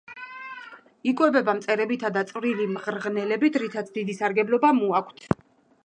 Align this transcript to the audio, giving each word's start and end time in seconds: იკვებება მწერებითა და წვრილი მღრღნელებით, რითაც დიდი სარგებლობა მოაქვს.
იკვებება 1.11 1.53
მწერებითა 1.59 2.11
და 2.17 2.23
წვრილი 2.31 2.65
მღრღნელებით, 2.73 3.61
რითაც 3.67 3.93
დიდი 3.99 4.17
სარგებლობა 4.23 4.75
მოაქვს. 4.83 5.35